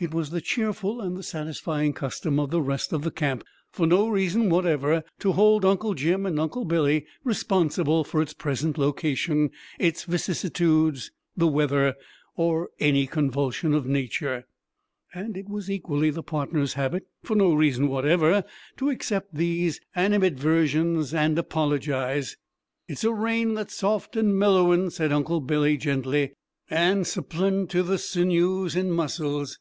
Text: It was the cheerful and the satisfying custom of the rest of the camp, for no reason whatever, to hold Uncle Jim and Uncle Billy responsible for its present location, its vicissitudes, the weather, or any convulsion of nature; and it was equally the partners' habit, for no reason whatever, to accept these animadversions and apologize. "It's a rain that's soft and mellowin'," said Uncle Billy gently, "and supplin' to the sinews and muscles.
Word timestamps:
It 0.00 0.14
was 0.14 0.30
the 0.30 0.40
cheerful 0.40 1.00
and 1.00 1.16
the 1.16 1.24
satisfying 1.24 1.92
custom 1.92 2.38
of 2.38 2.52
the 2.52 2.62
rest 2.62 2.92
of 2.92 3.02
the 3.02 3.10
camp, 3.10 3.42
for 3.72 3.84
no 3.84 4.08
reason 4.08 4.48
whatever, 4.48 5.02
to 5.18 5.32
hold 5.32 5.64
Uncle 5.64 5.94
Jim 5.94 6.24
and 6.24 6.38
Uncle 6.38 6.64
Billy 6.64 7.04
responsible 7.24 8.04
for 8.04 8.22
its 8.22 8.32
present 8.32 8.78
location, 8.78 9.50
its 9.76 10.04
vicissitudes, 10.04 11.10
the 11.36 11.48
weather, 11.48 11.96
or 12.36 12.70
any 12.78 13.08
convulsion 13.08 13.74
of 13.74 13.86
nature; 13.88 14.46
and 15.12 15.36
it 15.36 15.48
was 15.48 15.68
equally 15.68 16.10
the 16.10 16.22
partners' 16.22 16.74
habit, 16.74 17.08
for 17.24 17.34
no 17.34 17.52
reason 17.52 17.88
whatever, 17.88 18.44
to 18.76 18.90
accept 18.90 19.34
these 19.34 19.80
animadversions 19.96 21.12
and 21.12 21.36
apologize. 21.36 22.36
"It's 22.86 23.02
a 23.02 23.12
rain 23.12 23.54
that's 23.54 23.74
soft 23.74 24.14
and 24.14 24.38
mellowin'," 24.38 24.90
said 24.90 25.10
Uncle 25.10 25.40
Billy 25.40 25.76
gently, 25.76 26.34
"and 26.70 27.04
supplin' 27.04 27.66
to 27.70 27.82
the 27.82 27.98
sinews 27.98 28.76
and 28.76 28.92
muscles. 28.92 29.56